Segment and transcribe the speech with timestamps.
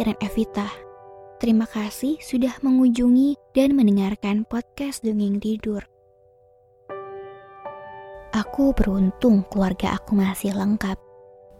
[0.00, 0.64] Iren Evita.
[1.44, 5.84] Terima kasih sudah mengunjungi dan mendengarkan podcast Dongeng Tidur.
[8.32, 10.96] Aku beruntung keluarga aku masih lengkap.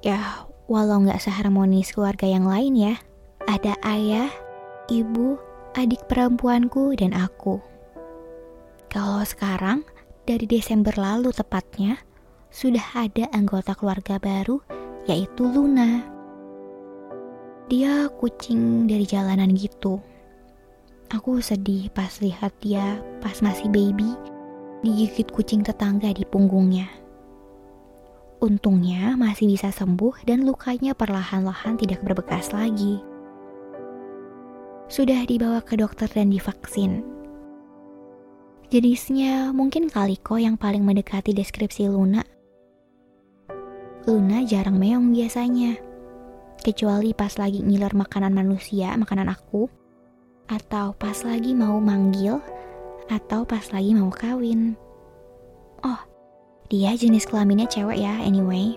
[0.00, 2.96] Ya, walau nggak seharmonis keluarga yang lain ya.
[3.44, 4.32] Ada ayah,
[4.88, 5.36] ibu,
[5.76, 7.60] adik perempuanku, dan aku.
[8.88, 9.84] Kalau sekarang,
[10.24, 12.00] dari Desember lalu tepatnya,
[12.48, 14.64] sudah ada anggota keluarga baru,
[15.04, 16.19] yaitu Luna.
[17.70, 20.02] Dia kucing dari jalanan gitu.
[21.06, 24.10] Aku sedih pas lihat dia pas masih baby,
[24.82, 26.90] digigit kucing tetangga di punggungnya.
[28.42, 32.98] Untungnya masih bisa sembuh dan lukanya perlahan-lahan tidak berbekas lagi.
[34.90, 37.06] Sudah dibawa ke dokter dan divaksin.
[38.66, 42.26] Jenisnya mungkin kaliko yang paling mendekati deskripsi Luna.
[44.10, 45.89] Luna jarang meong biasanya.
[46.60, 49.72] Kecuali pas lagi ngiler makanan manusia, makanan aku.
[50.44, 52.36] Atau pas lagi mau manggil,
[53.08, 54.76] atau pas lagi mau kawin.
[55.80, 56.00] Oh,
[56.68, 58.76] dia jenis kelaminnya cewek ya anyway.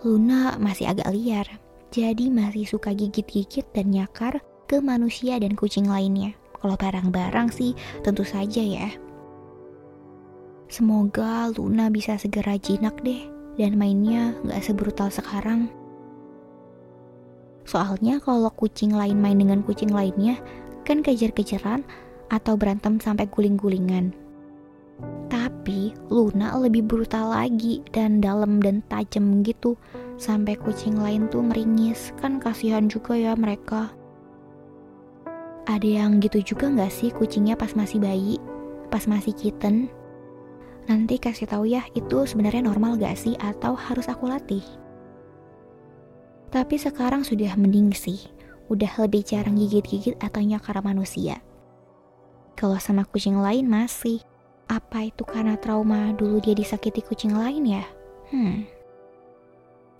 [0.00, 1.44] Luna masih agak liar,
[1.92, 6.32] jadi masih suka gigit-gigit dan nyakar ke manusia dan kucing lainnya.
[6.56, 8.88] Kalau barang-barang sih tentu saja ya.
[10.70, 13.26] Semoga Luna bisa segera jinak deh
[13.58, 15.68] dan mainnya gak sebrutal sekarang.
[17.68, 20.40] Soalnya kalau kucing lain main dengan kucing lainnya,
[20.82, 21.86] kan kejar-kejaran
[22.30, 24.14] atau berantem sampai guling-gulingan.
[25.30, 29.76] Tapi Luna lebih brutal lagi dan dalam dan tajam gitu
[30.20, 32.12] sampai kucing lain tuh meringis.
[32.18, 33.92] Kan kasihan juga ya mereka.
[35.68, 38.36] Ada yang gitu juga nggak sih kucingnya pas masih bayi,
[38.90, 39.86] pas masih kitten?
[40.90, 44.64] Nanti kasih tahu ya itu sebenarnya normal gak sih atau harus aku latih?
[46.50, 48.26] Tapi sekarang sudah mending sih,
[48.66, 51.38] udah lebih jarang gigit-gigit atau nyakar manusia.
[52.58, 54.18] Kalau sama kucing lain masih,
[54.66, 57.84] apa itu karena trauma dulu dia disakiti kucing lain ya?
[58.34, 58.66] Hmm.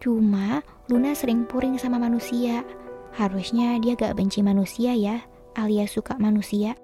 [0.03, 2.67] Cuma Luna sering puring sama manusia.
[3.15, 5.23] Harusnya dia gak benci manusia ya,
[5.55, 6.75] alias suka manusia.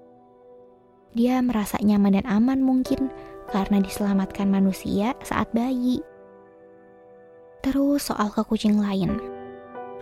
[1.14, 3.10] Dia merasa nyaman dan aman mungkin
[3.50, 6.02] karena diselamatkan manusia saat bayi.
[7.66, 9.35] Terus soal ke kucing lain.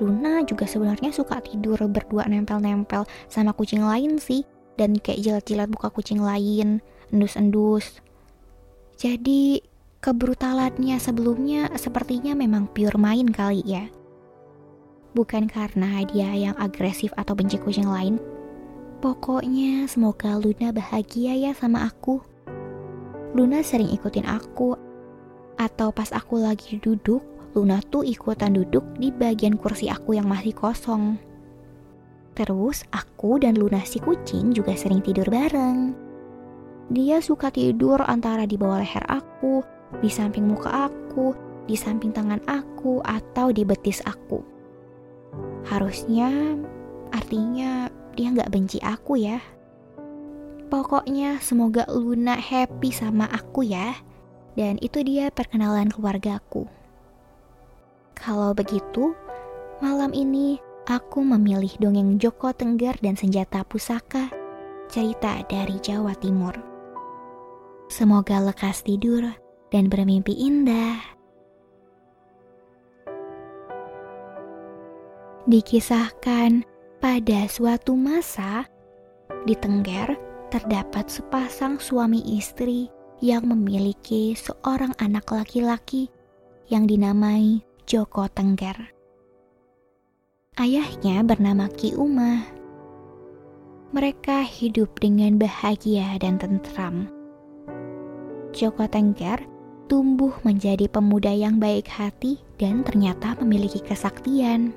[0.03, 4.43] Luna juga sebenarnya suka tidur berdua nempel-nempel sama kucing lain sih.
[4.75, 6.83] Dan kayak jilat-jilat buka kucing lain,
[7.15, 8.03] endus-endus.
[8.99, 9.63] Jadi
[10.03, 13.87] kebrutalannya sebelumnya sepertinya memang pure main kali ya.
[15.15, 18.19] Bukan karena dia yang agresif atau benci kucing lain,
[19.05, 22.25] Pokoknya semoga Luna bahagia ya sama aku.
[23.37, 24.81] Luna sering ikutin aku.
[25.61, 27.21] Atau pas aku lagi duduk,
[27.55, 31.15] Luna tuh ikutan duduk di bagian kursi aku yang masih kosong.
[32.35, 35.95] Terus aku dan Luna si kucing juga sering tidur bareng.
[36.91, 39.63] Dia suka tidur antara di bawah leher aku,
[40.03, 41.33] di samping muka aku,
[41.71, 44.43] di samping tangan aku, atau di betis aku.
[45.65, 46.59] Harusnya,
[47.15, 47.89] artinya
[48.19, 49.39] dia nggak benci aku ya.
[50.69, 53.95] Pokoknya semoga Luna happy sama aku ya.
[54.59, 56.67] Dan itu dia perkenalan keluargaku.
[58.15, 59.13] Kalau begitu,
[59.83, 64.31] malam ini aku memilih dongeng Joko Tenggar dan Senjata Pusaka,
[64.89, 66.55] cerita dari Jawa Timur.
[67.91, 69.29] Semoga lekas tidur
[69.69, 70.99] dan bermimpi indah.
[75.45, 76.65] Dikisahkan
[77.05, 78.65] pada suatu masa,
[79.45, 80.17] di Tengger
[80.49, 82.89] terdapat sepasang suami istri
[83.21, 86.09] yang memiliki seorang anak laki-laki
[86.73, 88.97] yang dinamai Joko Tengger.
[90.57, 92.41] Ayahnya bernama Ki Umah.
[93.93, 97.13] Mereka hidup dengan bahagia dan tentram.
[98.57, 99.45] Joko Tengger
[99.85, 104.73] tumbuh menjadi pemuda yang baik hati dan ternyata memiliki kesaktian.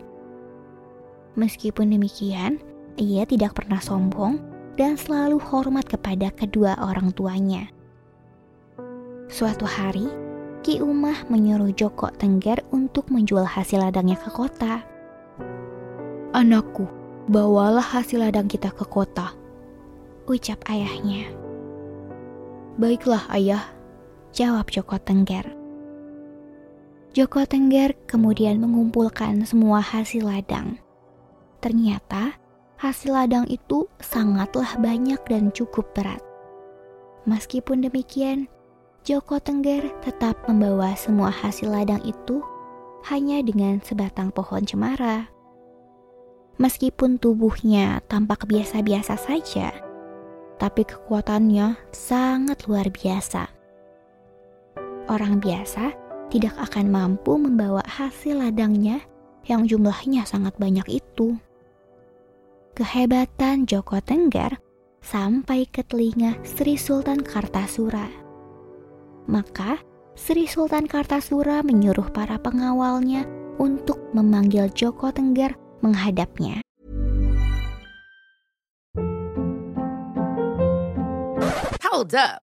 [1.39, 2.59] Meskipun demikian,
[2.99, 4.35] ia tidak pernah sombong
[4.75, 7.71] dan selalu hormat kepada kedua orang tuanya.
[9.31, 10.26] Suatu hari,
[10.65, 14.83] Ki Umah menyuruh Joko Tengger untuk menjual hasil ladangnya ke kota.
[16.35, 16.85] Anakku,
[17.27, 19.33] bawalah hasil ladang kita ke kota,
[20.27, 21.31] ucap ayahnya.
[22.77, 23.63] Baiklah ayah,
[24.35, 25.49] jawab Joko Tengger.
[27.15, 30.77] Joko Tengger kemudian mengumpulkan semua hasil ladang.
[31.57, 32.37] Ternyata
[32.77, 36.21] hasil ladang itu sangatlah banyak dan cukup berat.
[37.25, 38.45] Meskipun demikian,
[39.07, 42.43] Joko Tengger tetap membawa semua hasil ladang itu
[43.07, 45.31] hanya dengan sebatang pohon cemara.
[46.59, 49.71] Meskipun tubuhnya tampak biasa-biasa saja,
[50.59, 53.47] tapi kekuatannya sangat luar biasa.
[55.07, 55.95] Orang biasa
[56.27, 58.99] tidak akan mampu membawa hasil ladangnya
[59.47, 61.39] yang jumlahnya sangat banyak itu.
[62.75, 64.59] Kehebatan Joko Tenggar
[64.99, 68.26] sampai ke telinga Sri Sultan Kartasura.
[69.27, 69.77] Maka
[70.17, 73.27] Sri Sultan Kartasura menyuruh para pengawalnya
[73.61, 75.53] untuk memanggil Joko Tenggar
[75.83, 76.63] menghadapnya.
[81.83, 82.46] Hold up.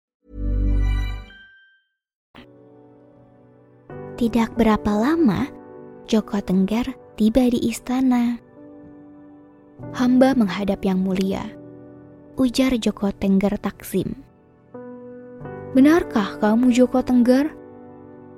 [4.21, 5.49] Tidak berapa lama,
[6.05, 8.37] Joko Tenggar tiba di istana.
[9.97, 11.49] Hamba menghadap yang mulia,
[12.37, 14.21] ujar Joko Tenggar Taksim.
[15.73, 17.49] Benarkah kamu Joko Tenggar?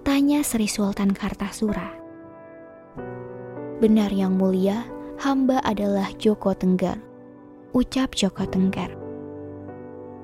[0.08, 1.92] Tanya Sri Sultan Kartasura.
[3.84, 4.88] Benar yang mulia,
[5.20, 6.96] hamba adalah Joko Tenggar.
[7.76, 8.96] Ucap Joko Tenggar.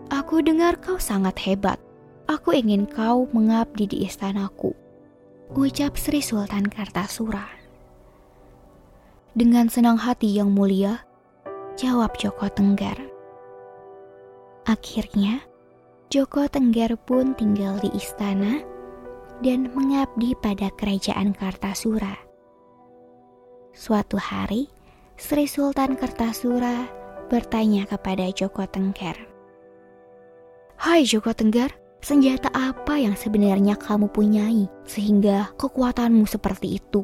[0.08, 1.84] Aku dengar kau sangat hebat.
[2.32, 4.72] Aku ingin kau mengabdi di istanaku.
[5.50, 7.42] Ucap Sri Sultan Kartasura.
[9.34, 11.02] Dengan senang hati yang mulia,
[11.74, 12.94] jawab Joko Tenggar.
[14.70, 15.42] Akhirnya,
[16.14, 18.62] Joko Tenggar pun tinggal di istana
[19.42, 22.14] dan mengabdi pada kerajaan Kartasura.
[23.74, 24.70] Suatu hari,
[25.18, 26.86] Sri Sultan Kartasura
[27.26, 29.18] bertanya kepada Joko Tenggar.
[30.78, 37.04] Hai Joko Tenggar, senjata apa yang sebenarnya kamu punyai sehingga kekuatanmu seperti itu?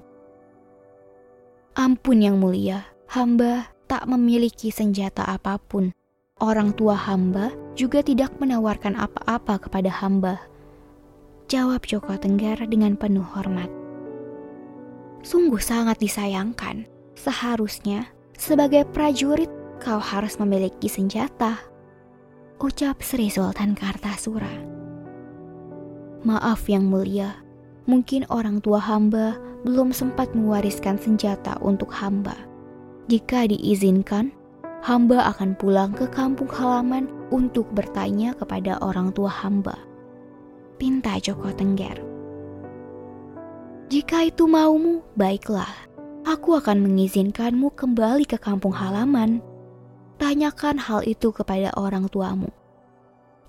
[1.76, 5.92] Ampun yang mulia, hamba tak memiliki senjata apa pun.
[6.40, 10.40] Orang tua hamba juga tidak menawarkan apa-apa kepada hamba.
[11.48, 13.72] Jawab Joko Tenggar dengan penuh hormat.
[15.24, 16.88] Sungguh sangat disayangkan.
[17.16, 19.48] Seharusnya sebagai prajurit
[19.80, 21.56] kau harus memiliki senjata.
[22.60, 24.75] Ucap Sri Sultan Kartasura.
[26.26, 27.38] Maaf yang mulia,
[27.86, 32.34] mungkin orang tua hamba belum sempat mewariskan senjata untuk hamba.
[33.06, 34.34] Jika diizinkan,
[34.82, 39.78] hamba akan pulang ke kampung halaman untuk bertanya kepada orang tua hamba.
[40.82, 42.02] Pinta Joko Tengger.
[43.94, 45.70] Jika itu maumu, baiklah.
[46.26, 49.46] Aku akan mengizinkanmu kembali ke kampung halaman.
[50.18, 52.50] Tanyakan hal itu kepada orang tuamu.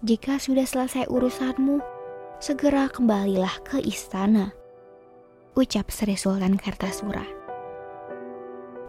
[0.04, 1.95] Jika sudah selesai urusanmu,
[2.36, 4.52] segera kembalilah ke istana.
[5.56, 7.24] Ucap Sri Sultan Kartasura.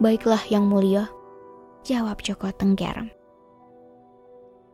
[0.04, 1.08] Baiklah yang mulia,
[1.88, 3.08] jawab Joko Tengger.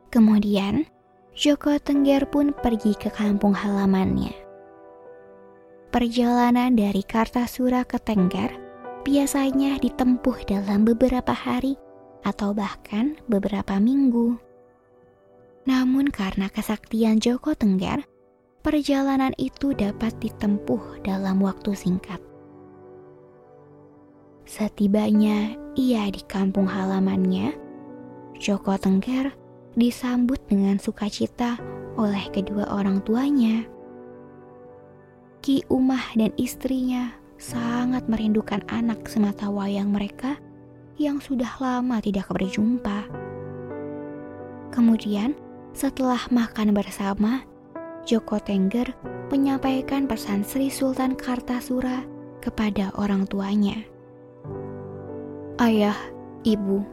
[0.10, 0.90] Kemudian,
[1.38, 4.34] Joko Tengger pun pergi ke kampung halamannya.
[5.94, 8.50] Perjalanan dari Kartasura ke Tengger
[9.06, 11.78] biasanya ditempuh dalam beberapa hari
[12.26, 14.42] atau bahkan beberapa minggu.
[15.70, 18.04] Namun karena kesaktian Joko Tengger,
[18.64, 22.24] perjalanan itu dapat ditempuh dalam waktu singkat.
[24.48, 27.52] Setibanya ia di kampung halamannya,
[28.40, 29.36] Joko Tengger
[29.76, 31.60] disambut dengan sukacita
[32.00, 33.68] oleh kedua orang tuanya.
[35.44, 40.40] Ki Umah dan istrinya sangat merindukan anak semata wayang mereka
[40.96, 43.12] yang sudah lama tidak berjumpa.
[44.72, 45.36] Kemudian,
[45.76, 47.44] setelah makan bersama,
[48.04, 48.92] Joko Tengger
[49.32, 52.04] menyampaikan pesan Sri Sultan Kartasura
[52.44, 53.80] kepada orang tuanya.
[55.56, 55.96] Ayah,
[56.44, 56.84] ibu,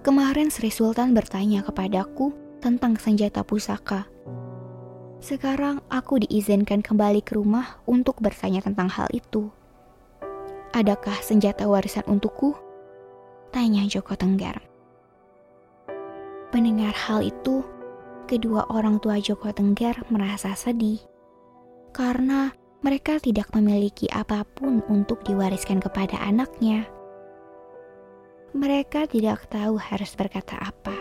[0.00, 2.32] kemarin Sri Sultan bertanya kepadaku
[2.64, 4.08] tentang senjata pusaka.
[5.20, 9.52] Sekarang aku diizinkan kembali ke rumah untuk bertanya tentang hal itu.
[10.72, 12.56] Adakah senjata warisan untukku?
[13.52, 14.64] Tanya Joko Tenggar.
[16.56, 17.60] Mendengar hal itu,
[18.28, 21.00] kedua orang tua Joko Tenggar merasa sedih
[21.96, 22.52] karena
[22.84, 26.86] mereka tidak memiliki apa pun untuk diwariskan kepada anaknya.
[28.52, 30.94] Mereka tidak tahu harus berkata apa.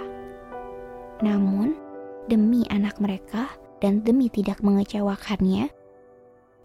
[1.22, 1.77] Namun,
[2.25, 5.69] demi anak mereka dan demi tidak mengecewakannya,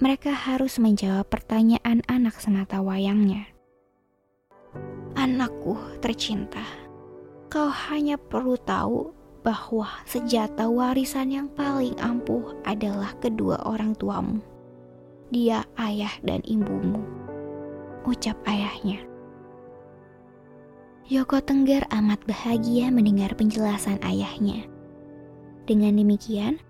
[0.00, 3.52] mereka harus menjawab pertanyaan anak semata wayangnya.
[5.12, 6.64] Anakku tercinta,
[7.52, 14.38] kau hanya perlu tahu bahwa senjata warisan yang paling ampuh adalah kedua orang tuamu.
[15.34, 17.02] Dia ayah dan ibumu.
[18.06, 19.02] Ucap ayahnya.
[21.10, 24.64] Yoko Tengger amat bahagia mendengar penjelasan ayahnya.
[25.66, 26.62] Dengan demikian,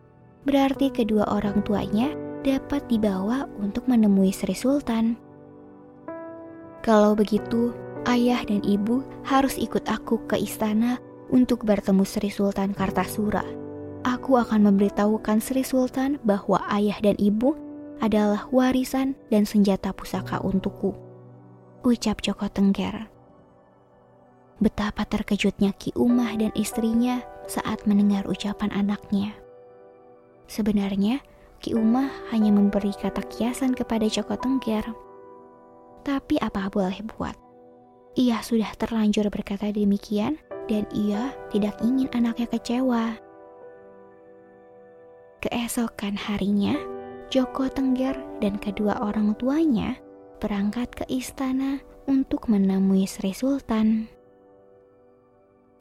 [0.49, 5.15] berarti kedua orang tuanya dapat dibawa untuk menemui Sri Sultan.
[6.83, 7.71] Kalau begitu,
[8.11, 10.99] ayah dan ibu harus ikut aku ke istana
[11.33, 13.43] untuk bertemu Sri Sultan Kartasura.
[14.05, 17.57] Aku akan memberitahukan Sri Sultan bahwa ayah dan ibu
[18.05, 20.93] adalah warisan dan senjata pusaka untukku.
[21.83, 23.09] Ucap Joko Tengger.
[24.63, 29.35] Betapa terkejutnya Ki Umah dan istrinya saat mendengar ucapan anaknya.
[30.47, 31.19] Sebenarnya,
[31.59, 34.87] Ki Umah hanya memberi kata kiasan kepada Joko Tengger.
[36.03, 37.35] Tapi apa boleh buat?
[38.19, 40.37] Ia sudah terlanjur berkata demikian
[40.71, 43.17] dan ia tidak ingin anaknya kecewa.
[45.43, 46.79] Keesokan harinya,
[47.27, 49.99] Joko Tengger dan kedua orang tuanya
[50.39, 54.07] berangkat ke istana untuk menemui Sri Sultan.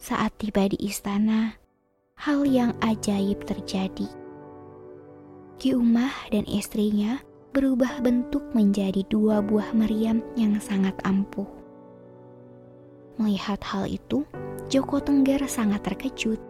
[0.01, 1.61] Saat tiba di istana,
[2.17, 4.09] hal yang ajaib terjadi.
[5.61, 7.21] Ki Umah dan istrinya
[7.53, 11.60] berubah bentuk menjadi dua buah meriam yang sangat ampuh.
[13.21, 14.25] Melihat hal itu,
[14.65, 16.41] Joko Tengger sangat terkejut.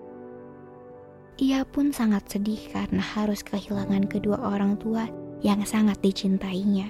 [1.36, 5.12] Ia pun sangat sedih karena harus kehilangan kedua orang tua
[5.44, 6.88] yang sangat dicintainya.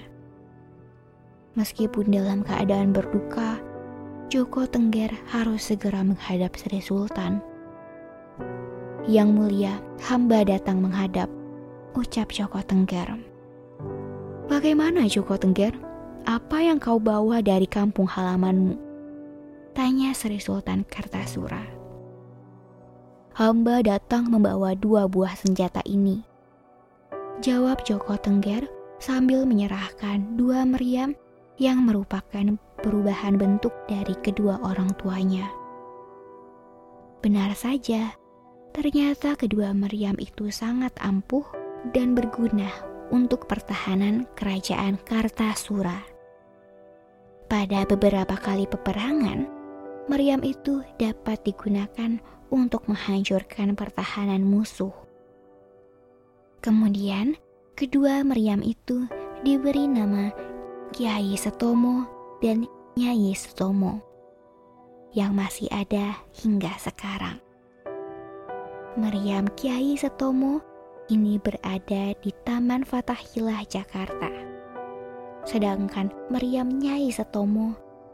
[1.57, 3.57] Meskipun dalam keadaan berduka,
[4.29, 7.41] Joko Tengger harus segera menghadap Sri Sultan.
[9.09, 9.73] Yang mulia,
[10.05, 11.25] hamba datang menghadap
[11.97, 13.17] ucap Joko Tengger.
[14.45, 15.73] Bagaimana Joko Tengger?
[16.29, 18.90] Apa yang kau bawa dari kampung halamanmu?
[19.71, 21.63] Tanya Sri Sultan Kartasura.
[23.39, 26.19] Hamba datang membawa dua buah senjata ini.
[27.39, 28.67] Jawab Joko Tengger
[28.99, 31.15] sambil menyerahkan dua meriam
[31.55, 35.47] yang merupakan perubahan bentuk dari kedua orang tuanya.
[37.23, 38.11] Benar saja,
[38.75, 41.47] ternyata kedua meriam itu sangat ampuh
[41.95, 42.67] dan berguna
[43.07, 46.03] untuk pertahanan kerajaan Kartasura.
[47.47, 49.60] Pada beberapa kali peperangan,
[50.11, 52.19] meriam itu dapat digunakan
[52.51, 54.91] untuk menghancurkan pertahanan musuh.
[56.59, 57.39] Kemudian,
[57.79, 59.07] kedua meriam itu
[59.47, 60.35] diberi nama
[60.91, 62.03] Kiai Setomo
[62.43, 62.67] dan
[62.99, 64.03] Nyai Setomo
[65.15, 67.39] yang masih ada hingga sekarang.
[68.99, 70.59] Meriam Kiai Setomo
[71.07, 74.27] ini berada di Taman Fatahillah Jakarta.
[75.47, 77.90] Sedangkan meriam Nyai Setomo